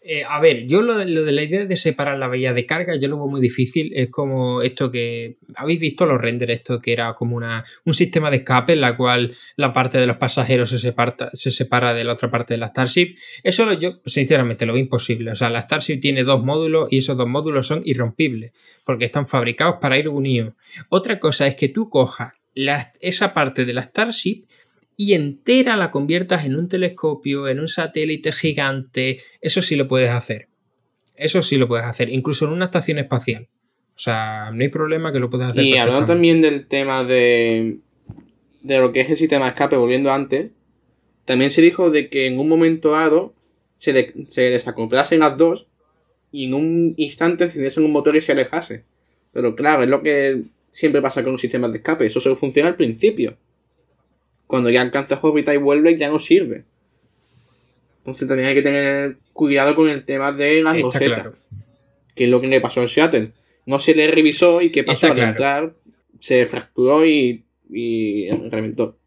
[0.04, 3.08] Eh, a ver, yo lo, de la idea de separar la vía de carga, yo
[3.08, 3.92] lo veo muy difícil.
[3.94, 5.38] Es como esto que.
[5.56, 6.54] ¿Habéis visto los renders?
[6.54, 10.08] Esto que era como una, un sistema de escape en la cual la parte de
[10.08, 13.16] los pasajeros se separa, se separa de la otra parte de la Starship.
[13.44, 15.32] Eso yo, sinceramente, lo veo imposible.
[15.32, 19.28] O sea, la Starship tiene dos módulos y esos dos módulos son irrompibles porque están
[19.28, 20.56] fabricados para ir unidos.
[20.90, 22.34] Otra cosa es que tú cojas
[23.00, 24.46] esa parte de la Starship
[25.02, 30.12] y entera la conviertas en un telescopio, en un satélite gigante, eso sí lo puedes
[30.12, 30.48] hacer.
[31.16, 33.48] Eso sí lo puedes hacer, incluso en una estación espacial.
[33.96, 35.64] O sea, no hay problema que lo puedas hacer.
[35.64, 37.80] Y hablando también del tema de,
[38.62, 40.52] de lo que es el sistema de escape, volviendo antes,
[41.26, 43.34] también se dijo de que en un momento dado
[43.74, 45.66] se, se desacoplasen las dos
[46.32, 48.84] y en un instante encendiesen un motor y se alejase.
[49.34, 52.06] Pero claro, es lo que siempre pasa con los sistemas de escape.
[52.06, 53.36] Eso solo funciona al principio
[54.52, 56.66] cuando ya alcanza órbita y vuelve ya no sirve.
[58.00, 61.30] Entonces también hay que tener cuidado con el tema de las losetas.
[62.14, 63.32] Que es lo que le pasó al Seattle.
[63.66, 65.74] No se le revisó y qué pasó al entrar,
[66.20, 68.98] se fracturó y, y, reventó.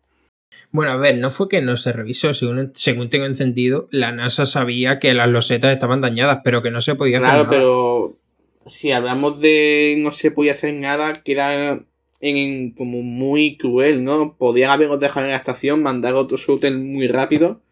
[0.70, 4.46] Bueno, a ver, no fue que no se revisó, según, según tengo entendido, la NASA
[4.46, 7.46] sabía que las losetas estaban dañadas, pero que no se podía hacer nada.
[7.46, 8.18] Claro, pero
[8.64, 11.84] si hablamos de no se podía hacer nada, queda
[12.20, 14.36] en, como muy cruel, ¿no?
[14.36, 17.62] Podían haberlos dejado en la estación, mandar otro shuttle muy rápido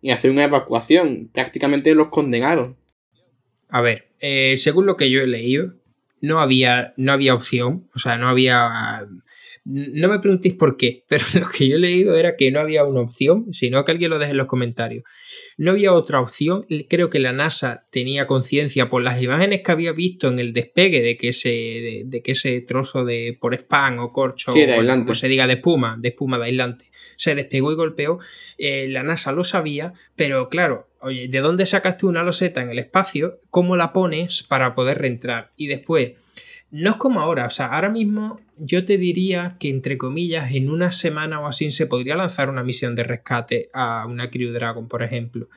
[0.00, 1.30] y hacer una evacuación.
[1.32, 2.76] Prácticamente los condenaron.
[3.68, 5.74] A ver, eh, según lo que yo he leído,
[6.20, 9.06] no había, no había opción, o sea, no había...
[9.64, 12.84] No me preguntéis por qué, pero lo que yo he leído era que no había
[12.84, 15.04] una opción, sino que alguien lo deje en los comentarios.
[15.58, 16.66] No había otra opción.
[16.88, 21.02] Creo que la NASA tenía conciencia por las imágenes que había visto en el despegue
[21.02, 25.28] de que ese, de, que ese trozo de por spam o corcho, o como se
[25.28, 28.18] diga, de espuma, de espuma de aislante, se despegó y golpeó.
[28.56, 32.78] Eh, la NASA lo sabía, pero claro, oye, ¿de dónde sacaste una loseta en el
[32.78, 33.40] espacio?
[33.50, 35.50] ¿Cómo la pones para poder reentrar?
[35.56, 36.12] Y después
[36.70, 40.70] no es como ahora, o sea, ahora mismo yo te diría que entre comillas en
[40.70, 44.88] una semana o así se podría lanzar una misión de rescate a una Crew Dragon,
[44.88, 45.48] por ejemplo.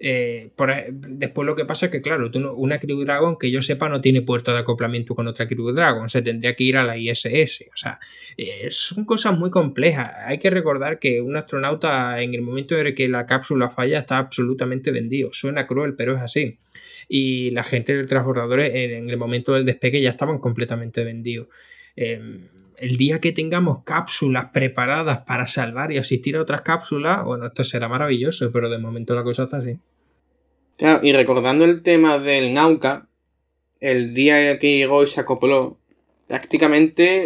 [0.00, 0.52] Eh,
[0.92, 4.22] después lo que pasa es que, claro, una Crew Dragon que yo sepa no tiene
[4.22, 7.66] puerto de acoplamiento con otra Crew Dragon, se tendría que ir a la ISS.
[7.72, 7.98] O sea,
[8.36, 10.08] eh, son cosas muy complejas.
[10.24, 14.18] Hay que recordar que un astronauta en el momento en que la cápsula falla está
[14.18, 15.30] absolutamente vendido.
[15.32, 16.58] Suena cruel, pero es así
[17.08, 21.48] y la gente del transbordador en, el momento del despegue ya estaban completamente vendidos.
[22.00, 27.48] Em, el día que tengamos cápsulas preparadas para salvar y asistir a otras cápsulas, bueno,
[27.48, 29.80] esto será maravilloso, pero de momento la cosa está así.
[30.76, 33.08] Claro, y recordando el tema del Nauca,
[33.80, 35.76] el día que llegó y se acopló,
[36.28, 37.24] prácticamente,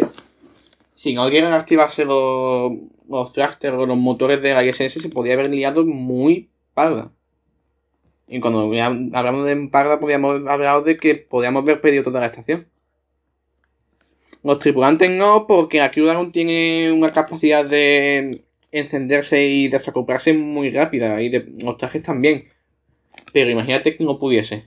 [0.95, 2.71] si no quieran activarse los,
[3.07, 7.11] los thrusters o los motores de la ISS, se podía haber liado muy parda.
[8.27, 12.72] Y cuando hablamos de parda, podíamos hablar de que podíamos haber perdido toda la estación.
[14.43, 21.21] Los tripulantes no, porque la Crew tiene una capacidad de encenderse y desacoplarse muy rápida.
[21.21, 22.49] Y de, los trajes también.
[23.31, 24.65] Pero imagínate que no pudiese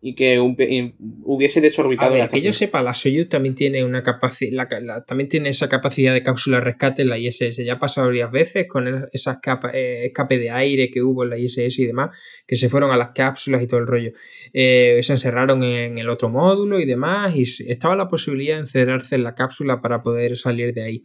[0.00, 4.68] y que hubiese desorbitado a ver, que yo sepa la Soyuz también tiene una capacidad
[5.04, 8.66] también tiene esa capacidad de cápsula rescate en la ISS ya ha pasado varias veces
[8.68, 12.10] con esas capas eh, escape de aire que hubo en la ISS y demás
[12.46, 14.12] que se fueron a las cápsulas y todo el rollo.
[14.52, 19.16] Eh, se encerraron en el otro módulo y demás y estaba la posibilidad de encerrarse
[19.16, 21.04] en la cápsula para poder salir de ahí.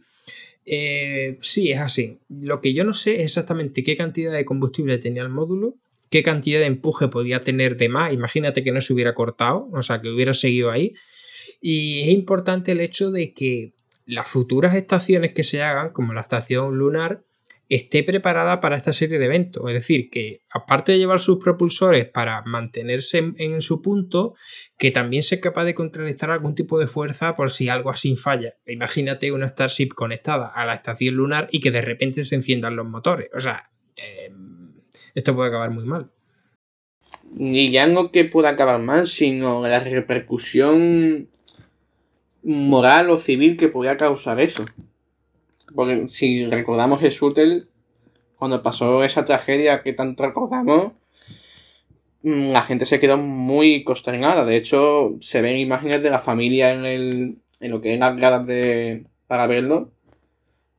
[0.66, 2.18] Eh, sí, es así.
[2.28, 5.76] Lo que yo no sé es exactamente qué cantidad de combustible tenía el módulo
[6.14, 8.12] qué cantidad de empuje podía tener de más.
[8.12, 10.94] Imagínate que no se hubiera cortado, o sea, que hubiera seguido ahí.
[11.60, 13.72] Y es importante el hecho de que
[14.06, 17.24] las futuras estaciones que se hagan, como la estación lunar,
[17.68, 19.64] esté preparada para esta serie de eventos.
[19.66, 24.36] Es decir, que aparte de llevar sus propulsores para mantenerse en, su punto,
[24.78, 28.54] que también sea capaz de contrarrestar algún tipo de fuerza por si algo así falla.
[28.68, 32.86] Imagínate una Starship conectada a la estación lunar y que de repente se enciendan los
[32.86, 33.30] motores.
[33.34, 34.30] O sea, eh,
[35.14, 36.10] esto puede acabar muy mal.
[37.36, 41.28] Y ya no que pueda acabar mal, sino la repercusión
[42.42, 44.64] moral o civil que podría causar eso.
[45.74, 47.64] Porque si recordamos el Shuttle,
[48.36, 50.92] cuando pasó esa tragedia que tanto recordamos,
[52.22, 54.44] mm, la gente se quedó muy consternada.
[54.44, 58.16] De hecho, se ven imágenes de la familia en, el, en lo que es las
[58.16, 59.90] gradas de, para verlo,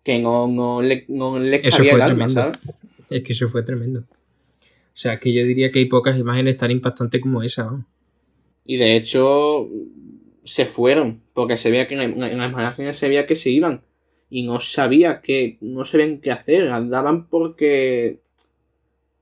[0.04, 2.60] que no, no le, no le cabía el alma, ¿sabes?
[3.10, 4.06] Es que eso fue tremendo.
[4.96, 7.66] O sea, que yo diría que hay pocas imágenes tan impactantes como esa.
[7.66, 7.86] ¿no?
[8.66, 9.68] Y de hecho,
[10.46, 13.82] se fueron, porque se veía que en, las imágenes se veía que se iban.
[14.30, 18.22] Y no sabía que, no sabían qué hacer, andaban porque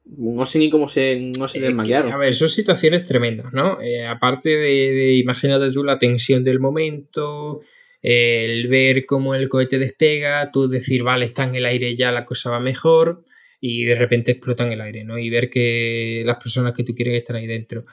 [0.06, 2.12] no sé ni cómo se, no se desmayaron.
[2.12, 3.82] a ver, son situaciones tremendas, ¿no?
[3.82, 7.62] Eh, aparte de, de, imagínate tú la tensión del momento,
[8.04, 12.26] el ver cómo el cohete despega, tú decir, vale, está en el aire ya, la
[12.26, 13.24] cosa va mejor
[13.66, 15.18] y de repente explotan el aire, ¿no?
[15.18, 17.86] Y ver que las personas que tú quieres están ahí dentro.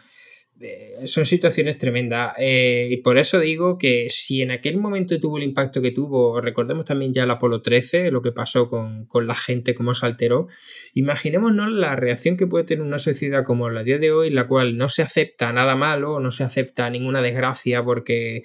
[0.60, 2.32] Eh, son situaciones tremendas.
[2.38, 6.40] Eh, y por eso digo que si en aquel momento tuvo el impacto que tuvo,
[6.40, 10.48] recordemos también ya el Apolo 13, lo que pasó con, la gente, cómo se alteró,
[10.92, 14.76] imaginémonos la reacción que puede tener una sociedad como la día de hoy, la cual
[14.76, 18.42] no se acepta nada malo, no se acepta ninguna desgracia, porque,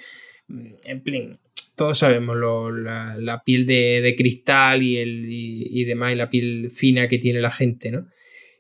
[0.48, 1.40] mm, en fin,
[1.76, 7.18] todos sabemos la, piel de, cristal y, el, y, demás, y la piel fina que
[7.18, 8.08] tiene la gente, ¿no?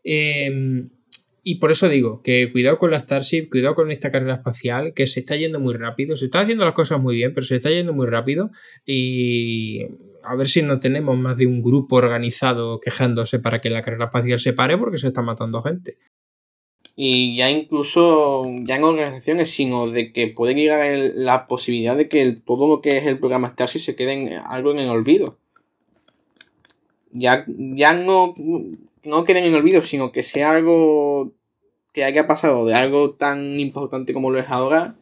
[0.04, 0.89] Em,
[1.43, 5.08] y por eso digo que cuidado con la Starship, cuidado con esta carrera espacial, que
[5.08, 7.69] se está yendo muy rápido, se está haciendo las cosas muy bien, pero se está
[7.69, 8.51] yendo muy rápido
[8.86, 9.84] y
[10.23, 14.06] a ver si no tenemos más de un grupo organizado quejándose para que la carrera
[14.06, 15.97] espacial se pare porque se está matando gente
[16.95, 22.38] y ya incluso, ya en organizaciones, sino de que puede llegar la posibilidad de que
[22.45, 25.38] todo lo que es el programa Starship se quede en, algo en el olvido.
[27.12, 28.34] Ya, ya no,
[29.03, 31.34] no queden en el olvido, sino que sea algo
[31.91, 34.95] que haya pasado de algo tan importante como lo es ahora,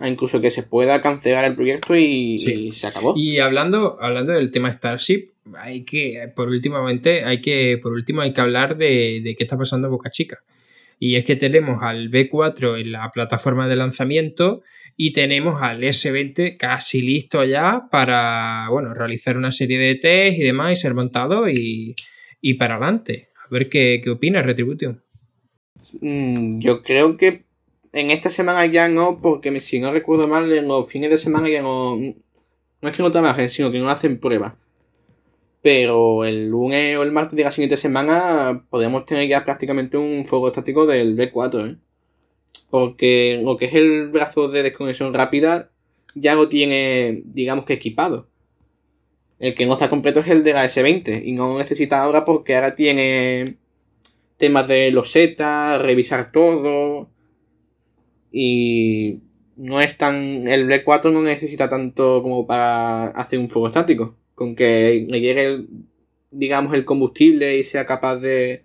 [0.00, 2.38] incluso que se pueda cancelar el proyecto y,
[2.72, 3.14] se acabó.
[3.16, 8.32] Y hablando, hablando del tema Starship, hay que, por últimamente, hay que, por último hay
[8.32, 10.44] que hablar de, de qué está pasando en Boca Chica.
[10.98, 14.62] Y es que tenemos al B4 en la plataforma de lanzamiento
[14.96, 20.42] y tenemos al S20 casi listo ya para bueno, realizar una serie de test y
[20.42, 21.94] demás y ser montado y,
[22.58, 23.28] para adelante.
[23.44, 25.02] A ver qué, qué opinas, Retribution.
[26.00, 27.44] Mm, yo creo que
[27.94, 31.48] en esta semana ya no, porque si no recuerdo mal, en los fines de semana
[31.48, 31.96] ya no.
[31.96, 34.54] No es que no trabajen, sino que no hacen pruebas.
[35.64, 40.26] Pero el lunes o el martes de la siguiente semana podemos tener ya prácticamente un
[40.26, 41.78] fuego estático del B4, ¿eh?
[42.68, 45.70] Porque lo que es el brazo de desconexión rápida
[46.14, 48.28] ya lo tiene, digamos que equipado.
[49.38, 52.56] El que no está completo es el de la S20 y no necesita ahora porque
[52.56, 53.56] ahora tiene
[54.36, 57.08] temas de los Z, revisar todo
[58.30, 59.20] y
[59.56, 64.56] no es tan el B4 no necesita tanto como para hacer un fuego estático con
[64.56, 65.66] que le llegue,
[66.30, 68.64] digamos, el combustible y sea capaz de,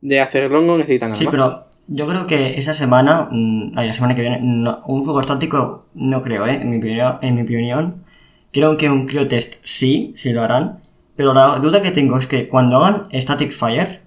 [0.00, 1.18] de hacerlo, no necesita nada.
[1.18, 4.40] Sí, pero yo creo que esa semana, mm, la semana que viene,
[4.86, 6.54] un fuego estático no creo, ¿eh?
[6.54, 8.04] En mi opinión, en mi opinión.
[8.52, 10.80] Creo que un test sí, sí lo harán.
[11.14, 14.02] Pero la duda que tengo es que cuando hagan Static Fire,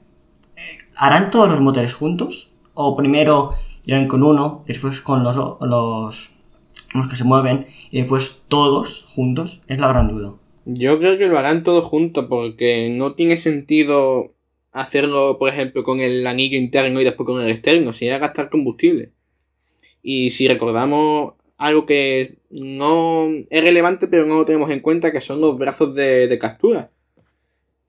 [0.95, 2.51] ¿harán todos los motores juntos?
[2.73, 6.31] ¿O primero irán con uno, después con los, los
[6.93, 10.33] los que se mueven y después todos juntos, es la gran duda.
[10.65, 14.33] Yo creo que lo harán todos juntos porque no tiene sentido
[14.71, 18.49] hacerlo, por ejemplo, con el anillo interno y después con el externo, si a gastar
[18.49, 19.11] combustible.
[20.01, 25.21] Y si recordamos algo que no es relevante pero no lo tenemos en cuenta, que
[25.21, 26.91] son los brazos de, captura.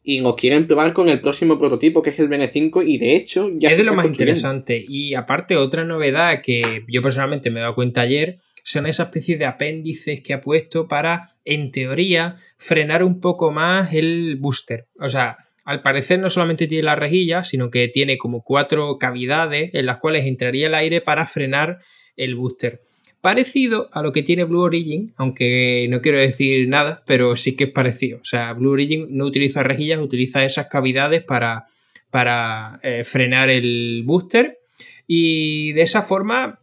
[0.02, 3.50] Y nos quieren probar con el próximo prototipo, que es el BN5, y de hecho
[3.54, 3.68] ya...
[3.68, 4.82] Es de lo más interesante.
[4.88, 9.36] Y aparte, otra novedad que yo personalmente me he dado cuenta ayer son esa especie
[9.36, 14.86] de apéndices que ha puesto para, en teoría, frenar un poco más el booster.
[14.98, 19.70] O sea, al parecer no solamente tiene la rejilla, sino que tiene como cuatro cavidades
[19.74, 21.78] en las cuales entraría el aire para frenar
[22.16, 22.82] el booster.
[23.20, 27.64] Parecido a lo que tiene Blue Origin, aunque no quiero decir nada, pero sí que
[27.64, 28.18] es parecido.
[28.18, 31.66] O sea, Blue Origin no utiliza rejillas, utiliza esas cavidades para,
[32.10, 34.58] para eh, frenar el booster.
[35.06, 36.59] Y de esa forma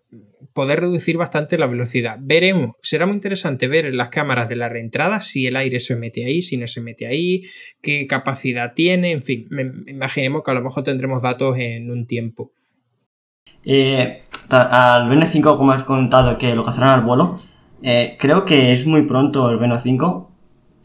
[0.57, 2.17] poder reducir bastante la velocidad.
[2.19, 5.95] Veremos, será muy interesante ver en las cámaras de la reentrada si el aire se
[5.95, 7.43] mete ahí, si no se mete ahí,
[7.79, 9.47] qué capacidad tiene, en fin,
[9.85, 12.53] imaginemos que a lo mejor tendremos datos en un tiempo.
[13.65, 17.39] Eh, al Veno 5, como has contado, que lo cazarán al vuelo,
[17.83, 20.31] eh, creo que es muy pronto el Veno 5.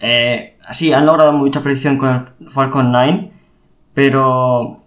[0.00, 3.30] Eh, sí, han logrado mucha precisión con el Falcon 9,
[3.94, 4.81] pero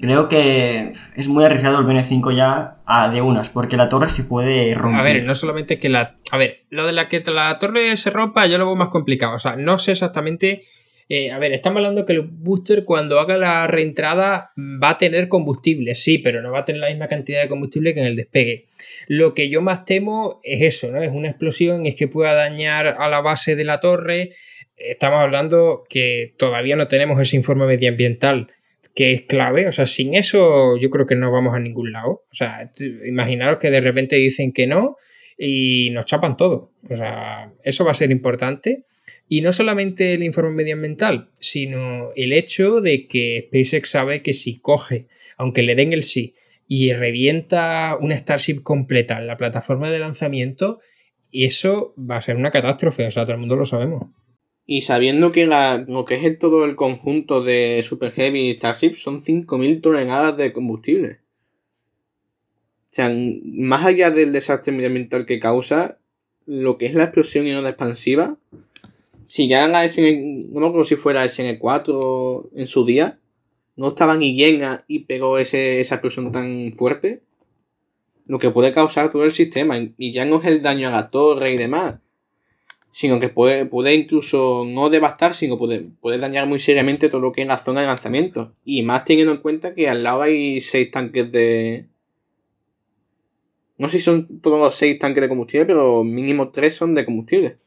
[0.00, 4.08] creo que es muy arriesgado el Veno 5 ya a de unas, porque la torre
[4.08, 5.00] se puede romper.
[5.00, 6.16] A ver, no solamente que la...
[6.30, 9.34] A ver, lo de la que la torre se rompa yo lo veo más complicado.
[9.34, 10.62] O sea, no sé exactamente
[11.08, 15.28] eh, a ver, estamos hablando que el booster cuando haga la reentrada va a tener
[15.28, 18.16] combustible, sí, pero no va a tener la misma cantidad de combustible que en el
[18.16, 18.66] despegue.
[19.06, 21.00] Lo que yo más temo es eso, ¿no?
[21.00, 24.30] Es una explosión, es que pueda dañar a la base de la torre.
[24.76, 28.48] Estamos hablando que todavía no tenemos ese informe medioambiental
[28.96, 29.68] que es clave.
[29.68, 32.24] O sea, sin eso yo creo que no vamos a ningún lado.
[32.30, 32.72] O sea,
[33.06, 34.96] imaginaros que de repente dicen que no
[35.38, 36.72] y nos chapan todo.
[36.88, 38.86] O sea, eso va a ser importante.
[39.28, 44.60] Y no solamente el informe medioambiental, sino el hecho de que SpaceX sabe que si
[44.60, 46.34] coge, aunque le den el sí,
[46.66, 50.80] y revienta una Starship completa en la plataforma de lanzamiento,
[51.32, 54.10] eso va a ser una catástrofe, o sea, todo el mundo lo sabemos.
[54.66, 59.80] Y sabiendo que lo que es todo el conjunto de Super Heavy Starship son 5.000
[59.80, 61.20] toneladas de combustible.
[62.90, 63.12] O sea,
[63.44, 65.98] más allá del desastre medioambiental que causa,
[66.46, 68.38] lo que es la explosión y onda expansiva,
[69.24, 73.18] si ya la SN, no me acuerdo si fuera SN4 en su día,
[73.76, 77.22] no estaba ni llena y pegó ese, esa explosión tan fuerte,
[78.26, 79.78] lo que puede causar todo el sistema.
[79.98, 82.00] Y ya no es el daño a la torre y demás,
[82.96, 87.30] sino que puede, puede incluso no devastar, sino puede, puede dañar muy seriamente todo lo
[87.30, 88.54] que es la zona de lanzamiento.
[88.64, 91.84] Y más teniendo en cuenta que al lado hay seis tanques de.
[93.76, 97.04] No sé si son todos los seis tanques de combustible, pero mínimo tres son de
[97.04, 97.58] combustible.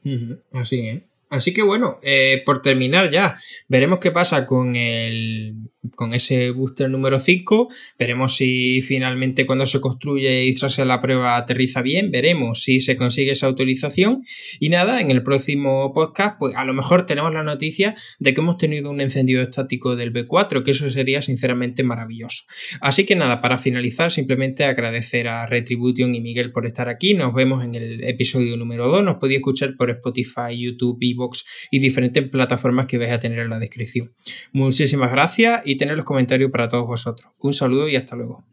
[0.51, 1.03] Así es.
[1.29, 3.35] Así que bueno, eh, por terminar ya,
[3.67, 7.69] veremos qué pasa con el con ese booster número 5.
[7.97, 12.11] Veremos si finalmente cuando se construye y se la prueba aterriza bien.
[12.11, 14.21] Veremos si se consigue esa autorización.
[14.59, 18.41] Y nada, en el próximo podcast, pues a lo mejor tenemos la noticia de que
[18.41, 22.43] hemos tenido un encendido estático del B4, que eso sería sinceramente maravilloso.
[22.81, 27.13] Así que nada, para finalizar, simplemente agradecer a Retribution y Miguel por estar aquí.
[27.13, 29.03] Nos vemos en el episodio número 2.
[29.03, 33.49] Nos podéis escuchar por Spotify, YouTube, Evox y diferentes plataformas que vais a tener en
[33.49, 34.13] la descripción.
[34.53, 37.31] Muchísimas gracias y tener los comentarios para todos vosotros.
[37.39, 38.43] Un saludo y hasta luego.